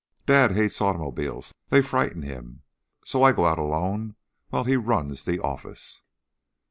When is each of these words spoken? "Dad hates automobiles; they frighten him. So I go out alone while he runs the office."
"Dad 0.25 0.53
hates 0.53 0.81
automobiles; 0.81 1.53
they 1.69 1.83
frighten 1.83 2.23
him. 2.23 2.63
So 3.05 3.21
I 3.21 3.33
go 3.33 3.45
out 3.45 3.59
alone 3.59 4.15
while 4.49 4.63
he 4.63 4.75
runs 4.75 5.25
the 5.25 5.39
office." 5.39 6.01